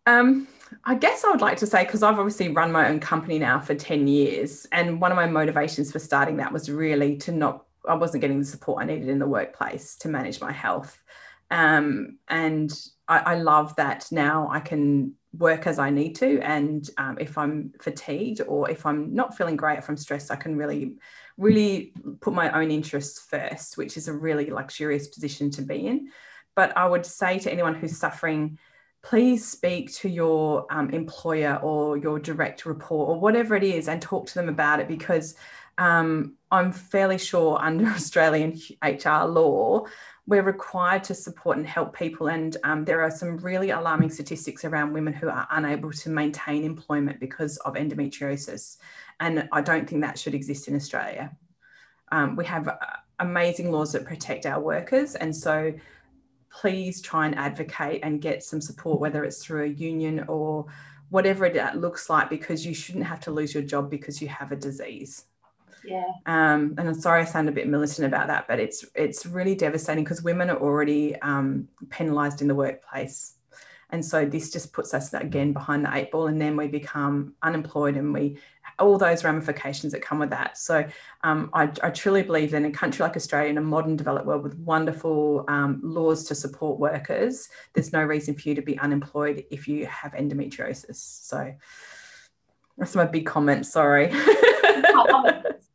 [0.06, 0.48] Um,
[0.84, 3.58] I guess I would like to say, because I've obviously run my own company now
[3.58, 7.65] for 10 years, and one of my motivations for starting that was really to not,
[7.86, 11.02] I wasn't getting the support I needed in the workplace to manage my health.
[11.50, 12.72] Um, and
[13.06, 16.40] I, I, love that now I can work as I need to.
[16.40, 20.36] And um, if I'm fatigued or if I'm not feeling great, if I'm stressed, I
[20.36, 20.96] can really
[21.38, 26.08] really put my own interests first, which is a really luxurious position to be in.
[26.54, 28.58] But I would say to anyone who's suffering,
[29.02, 34.00] please speak to your um, employer or your direct report or whatever it is and
[34.00, 35.36] talk to them about it because
[35.78, 39.84] um, I'm fairly sure under Australian HR law,
[40.26, 42.28] we're required to support and help people.
[42.28, 46.64] And um, there are some really alarming statistics around women who are unable to maintain
[46.64, 48.78] employment because of endometriosis.
[49.20, 51.36] And I don't think that should exist in Australia.
[52.10, 52.76] Um, we have uh,
[53.20, 55.14] amazing laws that protect our workers.
[55.14, 55.74] And so
[56.50, 60.66] please try and advocate and get some support, whether it's through a union or
[61.10, 64.50] whatever it looks like, because you shouldn't have to lose your job because you have
[64.50, 65.24] a disease.
[65.86, 66.04] Yeah.
[66.26, 69.54] Um, and I'm sorry I sound a bit militant about that, but it's it's really
[69.54, 73.34] devastating because women are already um, penalised in the workplace.
[73.90, 77.34] And so this just puts us again behind the eight ball, and then we become
[77.42, 78.38] unemployed and we
[78.78, 80.58] all those ramifications that come with that.
[80.58, 80.84] So
[81.22, 84.26] um, I, I, truly believe that in a country like Australia, in a modern developed
[84.26, 88.78] world with wonderful um, laws to support workers, there's no reason for you to be
[88.78, 90.96] unemployed if you have endometriosis.
[90.96, 91.54] So
[92.78, 93.66] that's my big comment.
[93.66, 94.10] Sorry.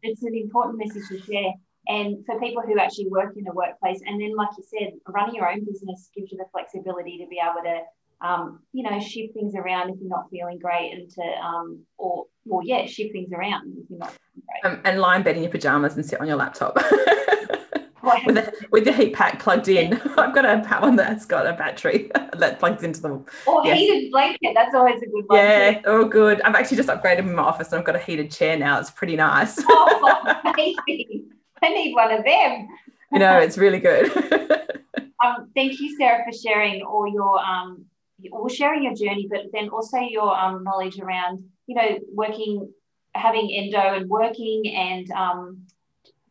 [0.03, 1.53] it's an important message to share.
[1.87, 5.35] And for people who actually work in a workplace, and then, like you said, running
[5.35, 7.81] your own business gives you the flexibility to be able to
[8.21, 12.25] um, you know, shift things around if you're not feeling great and to, um, or,
[12.45, 14.71] well, yeah, shift things around if you're not feeling great.
[14.71, 16.77] Um, and lie in bed in your pajamas and sit on your laptop.
[18.03, 19.93] with, a, with the heat pack plugged in.
[20.17, 23.77] I've got a one that's got a battery that plugs into the or yes.
[23.77, 24.53] heated blanket.
[24.53, 25.37] That's always a good one.
[25.37, 26.41] Yeah, oh good.
[26.41, 28.79] I've actually just upgraded my office and I've got a heated chair now.
[28.79, 29.59] It's pretty nice.
[29.67, 31.31] oh, amazing.
[31.61, 32.67] I need one of them.
[33.11, 34.09] You know, it's really good.
[35.23, 37.85] um, thank you, Sarah, for sharing all your um,
[38.31, 42.71] or sharing your journey, but then also your um, knowledge around, you know, working,
[43.13, 45.65] having endo and working and um,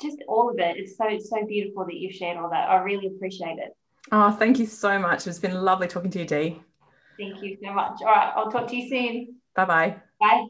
[0.01, 0.76] just all of it.
[0.76, 2.68] It's so so beautiful that you've shared all that.
[2.68, 3.76] I really appreciate it.
[4.12, 5.26] Oh, thank you so much.
[5.26, 6.62] It's been lovely talking to you, Dee.
[7.18, 8.01] Thank you so much.
[8.01, 9.36] All right, I'll talk to you soon.
[9.55, 9.96] Bye-bye.
[10.18, 10.46] Bye.